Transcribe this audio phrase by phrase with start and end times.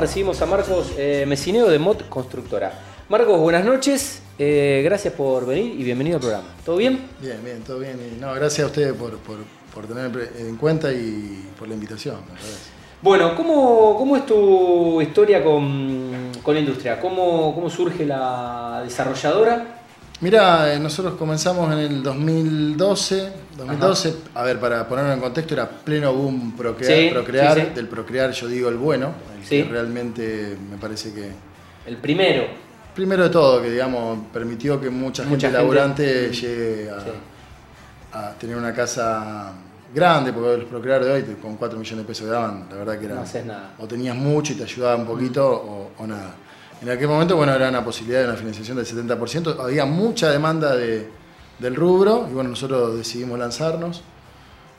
[0.00, 2.72] Recibimos a Marcos eh, Mesineo de Mod Constructora.
[3.08, 4.22] Marcos, buenas noches.
[4.38, 6.48] eh, gracias por venir y bienvenido al programa.
[6.64, 7.08] ¿Todo bien?
[7.20, 7.98] Bien, bien, todo bien.
[7.98, 9.38] Y, no, gracias a ustedes por, por,
[9.74, 12.14] por tener en cuenta y por la invitación.
[13.02, 17.00] Bueno, ¿cómo, cómo es tu historia con, con la industria?
[17.00, 19.77] ¿Cómo, ¿Cómo surge la desarrolladora?
[20.20, 23.32] Mirá, eh, nosotros comenzamos en el 2012.
[23.56, 26.92] 2012, a ver, para ponerlo en contexto, era pleno boom procrear.
[26.92, 27.74] Sí, procrear sí, sí.
[27.74, 31.30] Del procrear, yo digo el bueno, el que realmente me parece que.
[31.86, 32.46] El primero.
[32.94, 35.62] Primero de todo, que digamos, permitió que mucha gente Mucha gente.
[35.62, 36.90] laburante llegue
[38.12, 39.52] a, tener una casa
[39.94, 42.98] grande, porque los procrear de hoy con 4 millones de pesos que daban, la verdad
[42.98, 43.14] que era.
[43.14, 43.74] No haces nada.
[43.78, 46.34] O tenías mucho y te ayudaba un poquito o, o nada.
[46.82, 49.60] En aquel momento, bueno, era una posibilidad de una financiación del 70%.
[49.60, 51.08] Había mucha demanda de-
[51.58, 54.02] del rubro y bueno, nosotros decidimos lanzarnos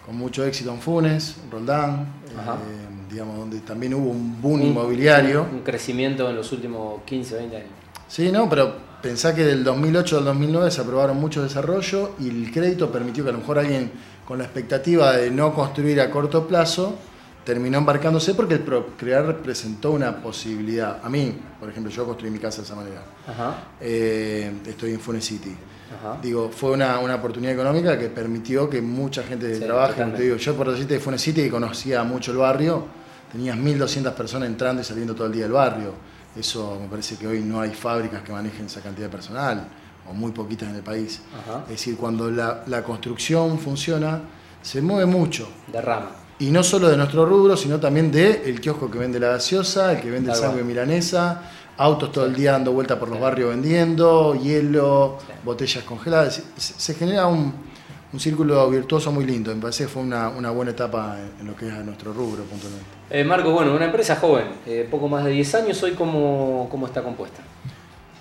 [0.05, 5.43] con mucho éxito en Funes, Roldán, eh, digamos, donde también hubo un boom inmobiliario.
[5.43, 7.69] Un, un crecimiento en los últimos 15, 20 años.
[8.07, 12.51] Sí, no, pero pensá que del 2008 al 2009 se aprobaron muchos desarrollos y el
[12.51, 13.91] crédito permitió que a lo mejor alguien
[14.25, 16.95] con la expectativa de no construir a corto plazo
[17.49, 20.99] terminó embarcándose porque el procrear representó una posibilidad.
[21.03, 23.01] A mí, por ejemplo, yo construí mi casa de esa manera.
[23.27, 23.55] Ajá.
[23.81, 25.55] Eh, estoy en Funes City.
[25.99, 26.19] Ajá.
[26.21, 30.05] Digo, fue una, una oportunidad económica que permitió que mucha gente Sí, trabaje.
[30.05, 32.85] Te digo, yo por decirte de Funes City que conocía mucho el barrio,
[33.31, 35.93] tenías 1.200 personas entrando y saliendo todo el día del barrio.
[36.35, 39.67] Eso me parece que hoy no hay fábricas que manejen esa cantidad de personal,
[40.07, 41.19] o muy poquitas en el país.
[41.35, 41.63] Ajá.
[41.63, 44.21] Es decir, cuando la, la construcción funciona,
[44.61, 45.49] se mueve mucho.
[45.73, 46.11] Derrama.
[46.39, 49.91] Y no solo de nuestro rubro, sino también de el kiosco que vende la gaseosa,
[49.91, 50.41] el que vende cual.
[50.41, 51.41] sangre milanesa,
[51.77, 56.41] autos todo el día dando vuelta por los barrios vendiendo, hielo, botellas congeladas.
[56.55, 57.53] Se, genera un,
[58.13, 59.53] un círculo virtuoso muy lindo.
[59.53, 62.43] Me parece que fue una, una buena etapa en, en lo que es nuestro rubro
[62.43, 62.99] puntualmente.
[63.11, 66.85] Eh, Marcos, bueno, una empresa joven, eh, poco más de 10 años, hoy cómo, cómo
[66.85, 67.41] está compuesta.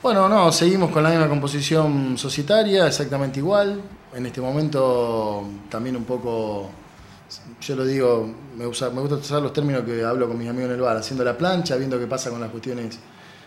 [0.02, 3.82] Bueno, no, seguimos con la misma composición societaria, exactamente igual.
[4.14, 6.70] En este momento también un poco,
[7.60, 10.68] yo lo digo, me, usa- me gusta usar los términos que hablo con mis amigos
[10.70, 12.98] en el bar, haciendo la plancha, viendo qué pasa con las cuestiones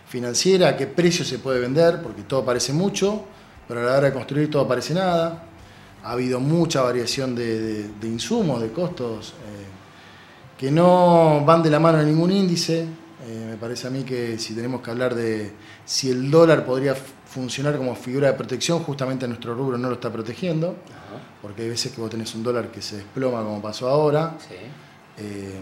[0.07, 3.23] financieras, qué precio se puede vender, porque todo parece mucho,
[3.67, 5.45] pero a la hora de construir todo parece nada.
[6.03, 9.65] Ha habido mucha variación de, insumos, de costos, eh,
[10.57, 12.81] que no van de la mano en ningún índice.
[12.81, 15.53] Eh, me parece a mí que si tenemos que hablar de
[15.85, 16.95] si el dólar podría
[17.31, 21.21] funcionar como figura de protección, justamente nuestro rubro no lo está protegiendo, Ajá.
[21.41, 24.35] porque hay veces que vos tenés un dólar que se desploma como pasó ahora.
[24.39, 24.55] Sí.
[25.17, 25.59] Eh,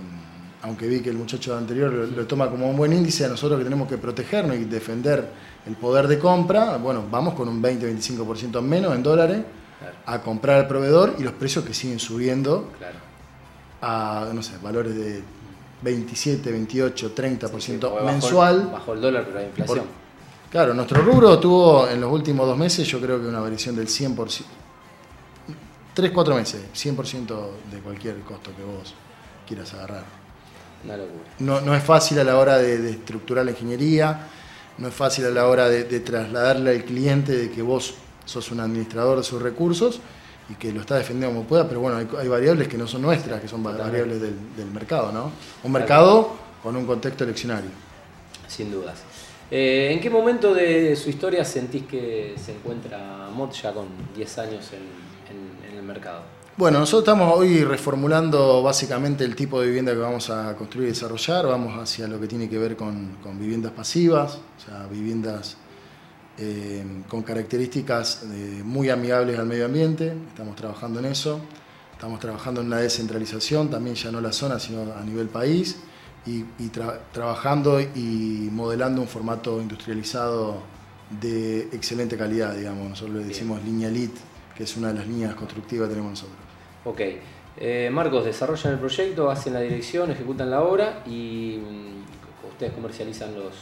[0.62, 3.59] aunque vi que el muchacho anterior lo, lo toma como un buen índice, a nosotros
[3.59, 5.25] que tenemos que protegernos y defender
[5.66, 9.41] el poder de compra, bueno, vamos con un 20-25% menos en dólares
[9.80, 12.97] Claro, a comprar al proveedor y los precios que siguen subiendo claro.
[13.81, 15.24] a, no sé, valores de
[15.81, 18.69] 27, 28, 30% Sí, sí, porque bajó- mensual.
[18.74, 19.78] Bajó el dólar, pero hay inflación.
[19.86, 19.98] Por-
[20.51, 23.87] claro, nuestro rubro tuvo en los últimos dos meses, yo creo que una variación del
[23.87, 24.43] 100%,
[25.93, 28.93] 3, 4 meses, 100% de cualquier costo que vos
[29.47, 30.03] quieras agarrar.
[30.85, 31.29] Una locura.
[31.39, 34.27] No, no es fácil a la hora de, de estructurar la ingeniería,
[34.77, 37.95] no es fácil a la hora de, de trasladarle al cliente de que vos
[38.25, 39.99] sos un administrador de sus recursos
[40.49, 43.01] y que lo está defendiendo como pueda, pero bueno, hay, hay variables que no son
[43.01, 45.31] nuestras, que son variables del, del mercado, ¿no?
[45.63, 46.31] Un mercado
[46.63, 47.69] con un contexto eleccionario.
[48.47, 48.97] Sin dudas.
[49.51, 54.37] Eh, ¿En qué momento de su historia sentís que se encuentra Mod ya con 10
[54.37, 55.09] años en,
[55.75, 56.21] el mercado?
[56.55, 60.91] Bueno, nosotros estamos hoy reformulando básicamente el tipo de vivienda que vamos a construir y
[60.91, 61.47] desarrollar.
[61.47, 65.57] Vamos hacia lo que tiene que ver con, viviendas pasivas, o sea, viviendas
[66.38, 70.13] eh, con características eh, muy amigables al medio ambiente.
[70.27, 71.39] Estamos trabajando en eso.
[71.93, 75.77] Estamos trabajando en una descentralización, también ya no la zona, sino a nivel país.
[76.25, 80.62] Y, y tra- trabajando y modelando un formato industrializado
[81.09, 82.88] de excelente calidad, digamos.
[82.90, 83.30] Nosotros le Bien.
[83.30, 84.19] decimos línea elite,
[84.56, 86.38] que es una de las líneas constructivas que tenemos nosotros.
[86.85, 87.02] Ok.
[87.57, 93.34] Eh, Marcos, desarrollan el proyecto, hacen la dirección, ejecutan la obra y mm, ustedes comercializan
[93.36, 93.53] los,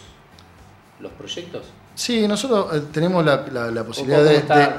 [0.99, 1.67] los proyectos.
[1.95, 4.69] Sí, nosotros eh, tenemos la, la- la posibilidad de, de-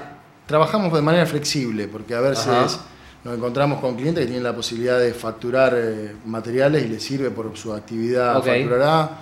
[0.46, 2.78] Trabajamos de manera flexible, porque a veces.
[3.24, 7.30] Nos encontramos con clientes que tienen la posibilidad de facturar eh, materiales y les sirve
[7.30, 8.46] por su actividad, Ok.
[8.46, 9.20] facturará.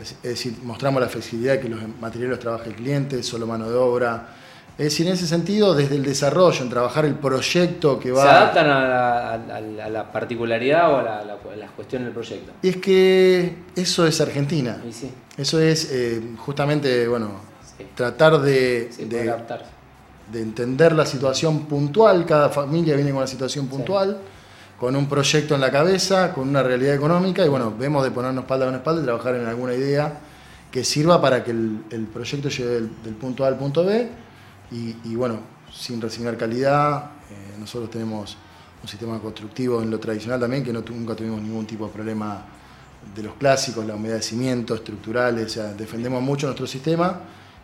[0.00, 3.46] Es, es decir, mostramos la flexibilidad de que los materiales los trabaja el cliente, solo
[3.46, 4.28] mano de obra.
[4.76, 8.22] Es decir, en ese sentido, desde el desarrollo, en trabajar el proyecto que va...
[8.22, 12.14] ¿Se adaptan a la, a la- a la particularidad o a la, a cuestiones del
[12.14, 12.50] proyecto?
[12.60, 14.82] Es que eso es Argentina.
[14.90, 17.30] Sí, Eso es eh, justamente, bueno,
[17.78, 19.66] sí, tratar de, sí, de- puede adaptarse.
[20.32, 24.18] De entender la situación puntual, cada familia viene con una situación puntual,
[24.78, 28.44] con un proyecto en la cabeza, con una realidad económica y bueno, vemos de ponernos
[28.44, 30.20] espalda con espalda y trabajar en alguna idea
[30.70, 32.70] que sirva para que el, proyecto llegue
[33.04, 34.10] del, punto A al punto B
[34.72, 35.38] y, bueno,
[35.72, 37.12] sin resignar calidad.
[37.30, 38.36] Eh, nosotros tenemos
[38.82, 42.44] un sistema constructivo en lo tradicional también que no, nunca tuvimos ningún tipo de problema
[43.14, 47.20] de los clásicos, la humedad de cimientos, estructurales, o sea, defendemos mucho nuestro sistema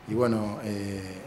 [0.07, 1.23] y bueno, eh,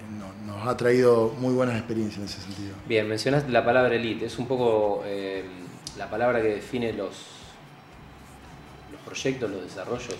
[0.58, 2.76] nos ha traído muy buenas experiencias en ese sentido.
[2.88, 5.44] Bien, mencionaste la palabra elite, es un poco eh,
[5.98, 7.14] la palabra que define los,
[8.92, 10.16] los proyectos, los desarrollos.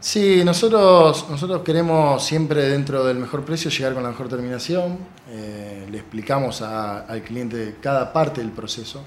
[0.00, 4.98] Sí, nosotros, nosotros queremos siempre dentro del mejor precio llegar con la mejor terminación,
[5.30, 9.02] eh, le explicamos al cliente cada parte del proceso,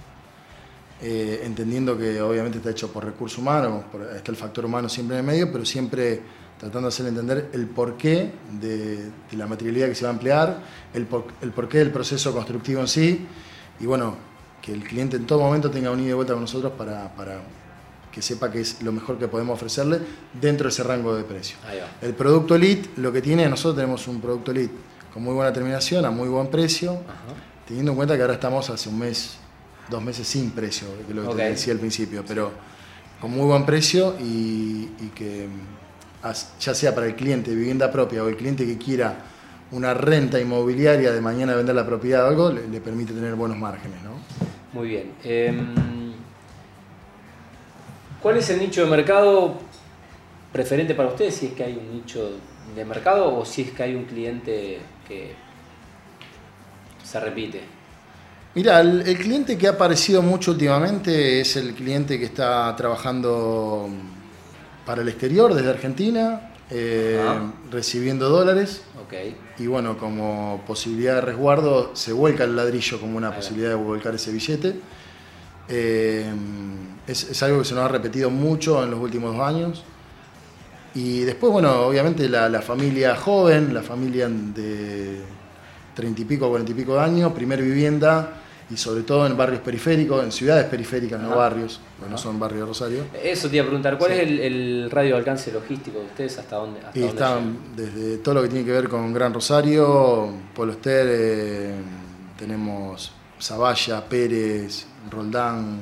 [0.99, 3.83] eh, entendiendo que obviamente está hecho por recursos humanos,
[4.15, 6.19] está el factor humano siempre en el medio, pero siempre
[6.59, 10.63] tratando de hacerle entender el porqué de, la materialidad que se va a emplear,
[10.93, 13.27] el, porqué del proceso constructivo en sí,
[13.79, 14.15] y bueno,
[14.61, 17.11] que el cliente en todo momento tenga un ida y vuelta con nosotros para,
[18.11, 19.99] que sepa que es lo mejor que podemos ofrecerle
[20.39, 21.57] dentro de ese rango de precio.
[22.01, 24.73] El producto Elite, lo que tiene, nosotros tenemos un producto Elite
[25.13, 26.99] con muy buena terminación, a muy buen precio,
[27.67, 29.37] teniendo en cuenta que ahora estamos hace un mes
[29.89, 32.51] dos meses sin precio, que lo que decía al principio, pero
[33.19, 35.47] con muy buen precio y, que
[36.59, 39.17] ya sea para el cliente de vivienda propia o el cliente que quiera
[39.71, 44.01] una renta inmobiliaria de mañana vender la propiedad o algo, le, permite tener buenos márgenes.
[44.03, 44.11] ¿no?
[44.73, 45.13] Muy bien.
[45.23, 46.13] Em,
[48.21, 49.57] ¿Cuál es el nicho de mercado
[50.51, 51.35] preferente para ustedes?
[51.35, 52.31] Si es que hay un nicho
[52.75, 55.33] de mercado o si es que hay un cliente que
[57.03, 57.61] se repite.
[58.55, 63.87] Mira, el, cliente que ha aparecido mucho últimamente es el cliente que está trabajando
[64.87, 67.21] para el exterior desde Argentina, eh,
[67.69, 68.83] recibiendo dólares.
[69.59, 74.15] Y bueno, como posibilidad de resguardo, se vuelca el ladrillo como una posibilidad de volcar
[74.15, 74.79] ese billete.
[75.67, 76.31] Eh,
[77.05, 79.83] es, algo que se nos ha repetido mucho en los últimos dos años.
[80.95, 85.21] Y después, bueno, obviamente la, la familia joven, la familia de
[85.93, 89.61] treinta y pico, cuarenta y pico de años, primer vivienda, y sobre todo en barrios
[89.61, 91.79] periféricos, en ciudades periféricas, no barrios,
[92.09, 93.03] no son barrios de Rosario.
[93.23, 96.37] Eso te iba a preguntar, ¿cuál es el, radio de alcance logístico de ustedes?
[96.37, 96.79] ¿Hasta dónde?
[96.93, 101.75] y están desde todo lo que tiene que ver con Gran Rosario, Polo Ester, eh,
[102.37, 105.79] tenemos Zavalla, Pérez, Roldán,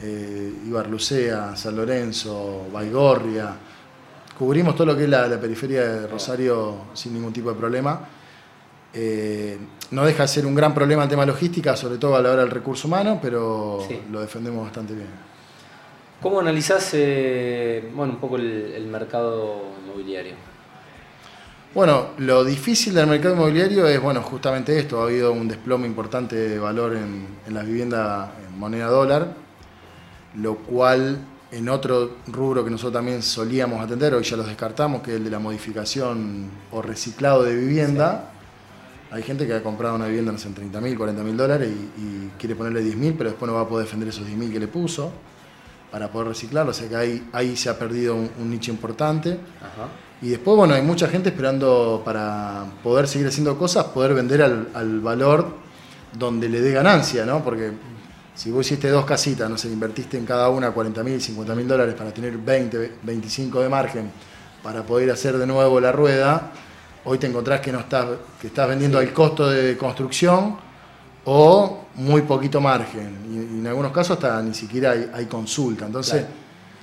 [0.00, 3.56] eh, Ibarlucea, San Lorenzo, Baigorria.
[4.38, 8.00] Cubrimos todo lo que es la periferia de Rosario sin ningún tipo de problema.
[8.98, 9.58] Eh,
[9.90, 12.40] no deja de ser un gran problema el tema logística, sobre todo a la hora
[12.40, 15.08] del recurso humano, pero lo defendemos bastante bien.
[16.22, 20.34] ¿Cómo analizás eh, bueno, un poco el, mercado inmobiliario?
[21.74, 26.34] Bueno, lo difícil del mercado inmobiliario es bueno, justamente esto, ha habido un desplome importante
[26.34, 29.34] de valor en, en las viviendas en moneda dólar,
[30.36, 31.18] lo cual
[31.52, 35.24] en otro rubro que nosotros también solíamos atender, hoy ya los descartamos, que es el
[35.24, 38.32] de la modificación o reciclado de vivienda.
[39.10, 42.54] Hay gente que ha comprado una vivienda en 30 mil, 40 mil dólares y, quiere
[42.54, 44.68] ponerle 10 mil, pero después no va a poder defender esos 10 mil que le
[44.68, 45.10] puso
[45.90, 46.72] para poder reciclarlo.
[46.72, 49.38] O sea que ahí, ahí se ha perdido un, nicho importante.
[50.20, 55.00] Y después, bueno, hay mucha gente esperando para poder seguir haciendo cosas, poder vender al,
[55.00, 55.54] valor
[56.18, 57.42] donde le dé ganancia, ¿no?
[57.42, 57.72] Porque
[58.34, 61.68] si vos hiciste dos casitas, no sé, invertiste en cada una 40 mil, 50 mil
[61.68, 64.10] dólares para tener 20, 25 de margen
[64.62, 66.52] para poder hacer de nuevo la rueda,
[67.06, 68.06] hoy te encontrás que no estás,
[68.40, 70.56] que estás vendiendo al costo de construcción
[71.24, 73.16] o muy poquito margen.
[73.30, 75.86] Y, en algunos casos hasta ni siquiera hay, consulta.
[75.86, 76.24] Entonces,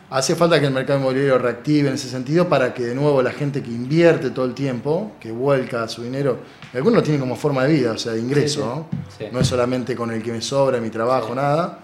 [0.10, 3.32] hace falta que el mercado inmobiliario reactive en ese sentido para que de nuevo la
[3.32, 6.39] gente que invierte todo el tiempo, que vuelca su dinero,
[6.74, 9.30] algunos lo tienen como forma de vida, o sea, de ingreso, ¿no?
[9.32, 11.80] No es solamente con el que me sobra mi trabajo, nada,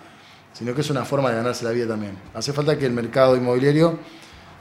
[0.53, 2.17] sino que es una forma de ganarse la vida también.
[2.33, 3.99] Hace falta que el mercado inmobiliario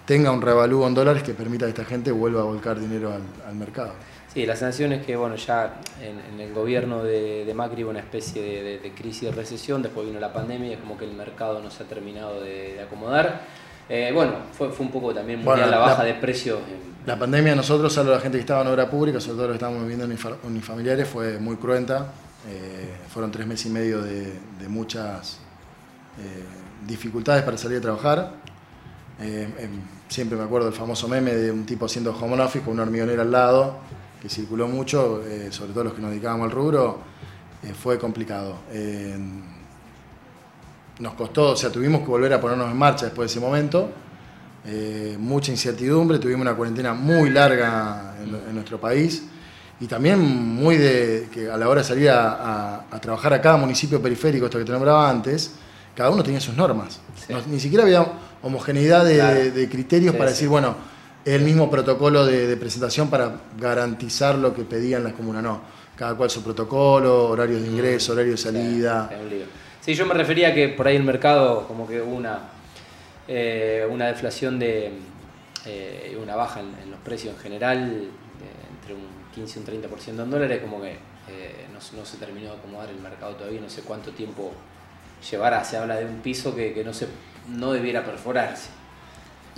[0.09, 3.55] tenga un revalúo en dólares que permita que esta gente vuelva a volcar dinero al,
[3.55, 3.93] mercado.
[4.33, 8.81] Sí, la sensación es que bueno, ya en, el gobierno de, Macri hubo una especie
[8.81, 11.71] de, crisis de recesión, después vino la pandemia y es como que el mercado no
[11.71, 13.43] se ha terminado de, acomodar.
[13.91, 16.59] Eh, bueno, fue, fue, un poco también mundial la baja de precios.
[17.05, 19.57] La pandemia nosotros, a la gente que estaba en obra pública, sobre todo los que
[19.57, 22.13] estábamos viviendo en unifamiliares, fue muy cruenta.
[22.49, 24.33] Eh, fueron tres meses y medio de,
[24.69, 25.39] muchas
[26.19, 26.45] eh,
[26.87, 28.33] dificultades para salir a trabajar.
[29.21, 29.71] Eh, em,
[30.09, 33.23] siempre me acuerdo del famoso meme de un tipo haciendo home office con una hormigonera
[33.23, 33.79] al lado,
[34.23, 36.99] que circuló mucho, eh, sobre todo los que nos dedicábamos al rubro,
[37.63, 38.57] eh, fue complicado.
[41.01, 43.91] nos costó, o sea, tuvimos que volver a ponernos en marcha después de ese momento.
[45.19, 49.25] mucha incertidumbre, tuvimos una cuarentena muy larga en, nuestro país
[49.81, 54.03] y también muy de que a la hora de salir a trabajar a cada municipio
[54.03, 55.53] periférico, esto que te nombraba antes,
[55.99, 57.01] cada uno tenía sus normas.
[57.49, 58.07] ni siquiera había
[58.45, 60.77] homogeneidad de, criterios para decir, bueno,
[61.25, 65.43] el mismo protocolo de, presentación para garantizar lo que pedían las comunas.
[65.43, 65.61] No,
[65.97, 69.11] cada cual su protocolo, horarios de ingreso, horario de salida.
[69.81, 72.43] Sí, yo me refería a que por ahí el mercado como que hubo una,
[73.27, 74.93] eh, una deflación de
[75.67, 78.09] eh, una baja en, los precios en general,
[78.71, 79.03] entre un
[79.35, 83.01] 15 y un 30% en dólares, como que eh, no, se terminó de acomodar el
[83.01, 84.53] mercado todavía, no sé cuánto tiempo
[85.31, 85.65] llevará.
[85.65, 87.09] Se habla de un piso que, que no, se,
[87.49, 88.79] no debiera perforarse.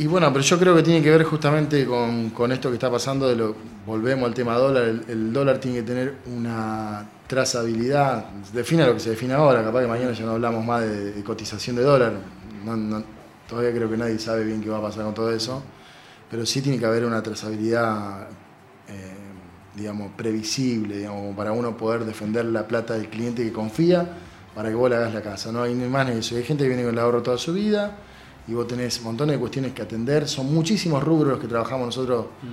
[0.00, 3.28] Y bueno, pero yo creo que tiene que ver justamente con, esto que está pasando,
[3.28, 8.24] de lo, volvemos al tema dólar, el, dólar tiene que tener una trazabilidad,
[8.54, 11.76] defina lo que se define ahora, capaz que mañana ya no hablamos más de, cotización
[11.76, 12.14] de dólar,
[13.46, 15.62] todavía creo que nadie sabe bien qué va a pasar con todo eso,
[16.30, 18.26] pero sí tiene que haber una trazabilidad,
[18.88, 19.12] eh,
[19.76, 24.08] digamos, previsible, digamos, para uno poder defender la plata del cliente que confía
[24.54, 26.64] para que vos le hagas la casa, no hay ni más ni eso, hay gente
[26.64, 27.96] que viene con el ahorro toda su vida,
[28.50, 30.26] y vos tenés montones de cuestiones que atender.
[30.28, 32.46] Son muchísimos rubros los que trabajamos nosotros mm.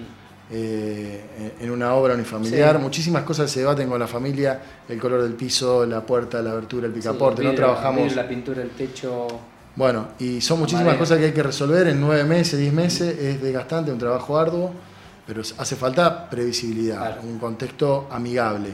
[0.52, 2.78] eh, en una obra unifamiliar.
[2.80, 6.86] Muchísimas cosas se debaten con la familia, el color del piso, la puerta, la abertura,
[6.86, 7.44] el picaporte.
[7.44, 8.16] no trabajamos.
[8.16, 9.28] La pintura, el techo.
[9.76, 13.18] Bueno, y son muchísimas cosas que hay que resolver en nueve meses, diez meses.
[13.18, 14.72] Es desgastante, un trabajo arduo,
[15.26, 18.70] pero hace falta previsibilidad, un contexto amigable.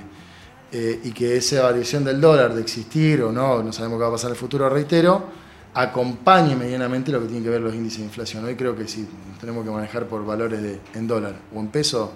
[0.76, 4.08] Eh, y que esa variación del dólar de existir o no, no sabemos qué va
[4.08, 5.24] a pasar en el futuro, reitero,
[5.72, 8.44] acompañe medianamente lo que tiene que ver los índices de inflación.
[8.44, 9.08] Hoy creo que sí,
[9.40, 12.14] tenemos que manejar por valores de, en dólar o en peso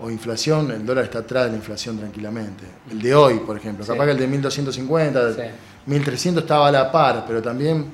[0.00, 2.64] o inflación, el dólar está atrás de la inflación tranquilamente.
[2.90, 5.36] El de hoy, por ejemplo, capaz que el de 1250,
[5.86, 7.86] 1300 estaba a la par, pero también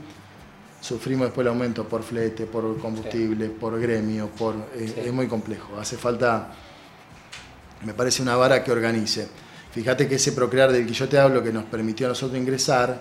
[0.81, 5.79] sufrimos después el aumento por flete, por combustible, por gremio, por es muy complejo.
[5.79, 6.49] Hace falta,
[7.85, 9.50] me parece, una vara que organice.
[9.73, 13.01] Fíjate que ese procrear del que yo te hablo, que nos permitió a nosotros ingresar,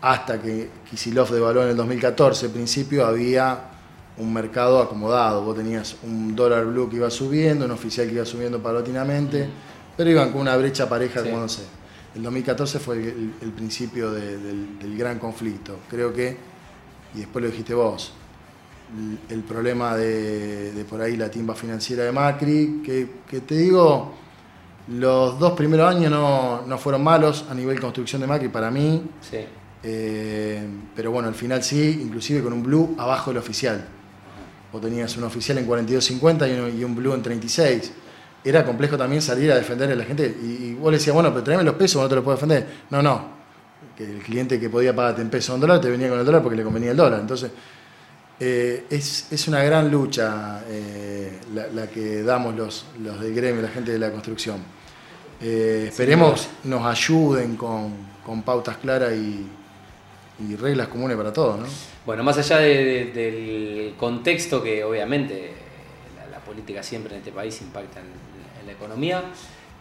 [0.00, 3.70] hasta que Kisilov devaluó en el 2014, al principio había
[4.16, 5.42] un mercado acomodado.
[5.42, 9.48] Vos tenías un dólar blue que iba subiendo, un oficial que iba subiendo paulatinamente,
[9.96, 11.62] pero iban con una brecha pareja, como no sé.
[12.14, 15.80] El 2014 fue el, principio del, gran conflicto.
[15.88, 16.36] Creo que,
[17.14, 18.12] y después lo dijiste vos,
[19.28, 24.14] el, problema de, por ahí la timba financiera de Macri, que, que te digo,
[24.88, 29.02] los dos primeros años no, no, fueron malos a nivel construcción de Macri para mí.
[29.20, 29.38] Sí.
[29.82, 30.62] Eh,
[30.94, 33.86] pero bueno, al final sí, inclusive con un blue abajo del oficial.
[34.72, 37.92] Vos tenías un oficial en 42.50 y, y un blue en 36.
[38.42, 40.26] Era complejo también salir a defender a la gente.
[40.26, 42.66] Y, vos le decías, bueno, pero tráeme los pesos, no te lo puedo defender.
[42.90, 43.40] No, no.
[43.96, 46.24] Que el cliente que podía pagarte en pesos o en dólar te venía con el
[46.24, 47.20] dólar porque le convenía el dólar.
[47.20, 47.50] Entonces,
[48.38, 50.89] eh, es, una gran lucha eh,
[51.54, 54.58] la, que damos los, los del gremio, la gente de la construcción.
[55.40, 59.46] esperemos nos ayuden con, con pautas claras y,
[60.48, 61.66] y reglas comunes para todos, ¿no?
[62.06, 65.52] Bueno, más allá del contexto que obviamente
[66.30, 69.22] la, política siempre en este país impacta en, la economía,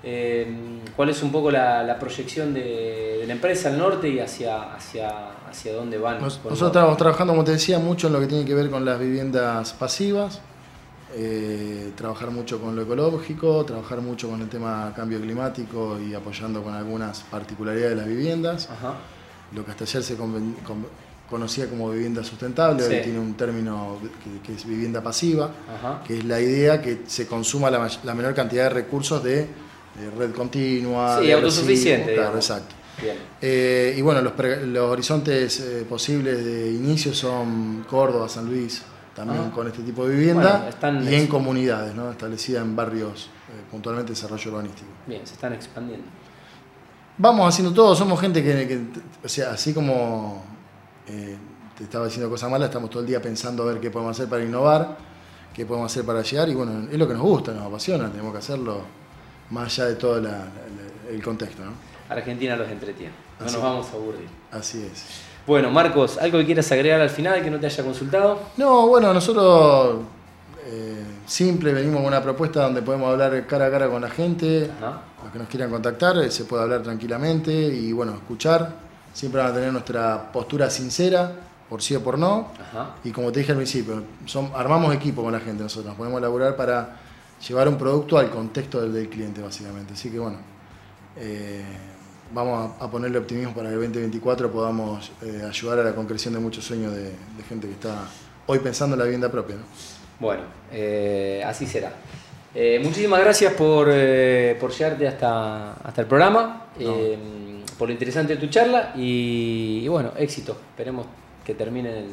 [0.04, 0.48] eh,
[0.96, 5.10] ¿cuál es un poco la, proyección de, la empresa al norte y hacia, hacia,
[5.50, 6.22] hacia dónde van?
[6.22, 9.00] nosotros estamos trabajando, como te decía, mucho en lo que tiene que ver con las
[9.00, 10.42] viviendas pasivas,
[11.16, 16.64] eh, trabajar mucho con lo ecológico, trabajar mucho con el tema cambio climático y apoyando
[16.64, 18.70] con algunas particularidades de las viviendas.
[18.70, 18.96] Ajá
[19.56, 20.16] lo que hasta ayer se
[21.30, 23.98] conocía como vivienda sustentable, hoy tiene un término
[24.46, 25.52] que, es vivienda pasiva,
[26.06, 29.48] que es la idea que se consuma la, menor cantidad de recursos de,
[30.18, 31.20] red continua.
[31.22, 32.14] Sí, autosuficiente.
[32.14, 32.76] Claro, exacto.
[33.42, 34.34] Eh, y bueno, los,
[34.84, 38.82] horizontes eh, posibles de inicio son Córdoba, San Luis,
[39.16, 40.70] también con este tipo de vivienda,
[41.04, 42.12] y en comunidades, ¿no?
[42.12, 44.90] establecidas en barrios eh, puntualmente de desarrollo urbanístico.
[45.08, 46.06] Bien, se están expandiendo
[47.20, 48.82] vamos haciendo todo, somos gente que,
[49.24, 50.42] o sea, así como
[51.08, 51.38] eh,
[51.78, 54.30] te estaba diciendo cosas malas, estamos todo el día pensando a ver qué podemos hacer
[54.30, 54.98] para innovar,
[55.54, 58.32] qué podemos hacer para llegar, y bueno, es lo que nos gusta, nos apasiona, tenemos
[58.32, 58.82] que hacerlo
[59.52, 61.64] más allá de todo el contexto.
[61.64, 61.72] ¿no?
[62.10, 64.28] Argentina los entretiene, no nos vamos a aburrir.
[64.52, 65.29] Así es.
[65.48, 68.40] Bueno, Marcos, ¿algo que quieras agregar al final que no te haya consultado?
[68.58, 70.00] No, bueno, nosotros
[70.66, 74.70] eh, simple, venimos con una propuesta donde podemos hablar cara a cara con la gente,
[75.24, 78.90] los que nos quieran contactar, eh, se puede hablar tranquilamente y bueno, escuchar.
[79.12, 81.32] Siempre van a tener nuestra postura sincera,
[81.68, 82.50] por sí o por no.
[83.04, 86.20] Y como te dije al principio, son, armamos equipo con la gente nosotros, nos podemos
[86.20, 86.98] elaborar para
[87.48, 89.94] llevar un producto al contexto del, cliente básicamente.
[89.94, 90.38] Así que bueno,
[91.18, 91.64] eh,
[92.32, 95.12] vamos a, ponerle optimismo para que el 2024 podamos
[95.48, 97.12] ayudar a la concreción de muchos sueños de,
[97.48, 98.06] gente que está
[98.48, 99.56] hoy pensando en la vivienda propia.
[100.20, 101.94] Bueno, eh, así será.
[102.54, 106.66] Eh, muchísimas gracias por, eh, por llegarte hasta, hasta el programa.
[107.78, 110.58] por lo interesante de tu charla y, y bueno, éxito.
[110.72, 111.06] Esperemos
[111.46, 112.10] que terminen el,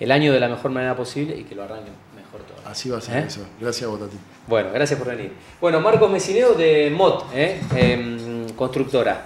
[0.00, 2.68] el año de la mejor manera posible y que lo arranquen mejor todo.
[2.68, 3.24] Así va a ser ¿Eh?
[3.26, 3.40] eso.
[3.60, 4.16] Gracias a vos, Tati.
[4.46, 5.32] Bueno, gracias por venir.
[5.60, 7.60] Bueno, Marcos Mesineo de MOT, ¿eh?
[7.76, 9.22] Em, constructora.